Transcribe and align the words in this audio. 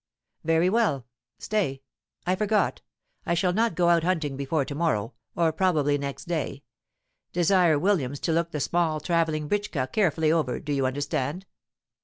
'""Very 0.43 0.67
well. 0.67 1.05
Stay, 1.37 1.83
I 2.25 2.35
forgot. 2.35 2.81
I 3.23 3.35
shall 3.35 3.53
not 3.53 3.75
go 3.75 3.89
out 3.89 4.03
hunting 4.03 4.35
before 4.35 4.65
to 4.65 4.73
morrow, 4.73 5.13
or 5.35 5.51
probably, 5.53 5.99
next 5.99 6.25
day. 6.25 6.63
Desire 7.33 7.77
Williams 7.77 8.19
to 8.21 8.31
look 8.31 8.49
the 8.49 8.59
small 8.59 8.99
travelling 8.99 9.47
britcska 9.47 9.91
carefully 9.91 10.31
over. 10.31 10.59
Do 10.59 10.73
you 10.73 10.87
understand?" 10.87 11.45